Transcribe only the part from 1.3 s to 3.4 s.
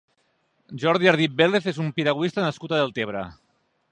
Vélez és un piragüista nascut a Deltebre.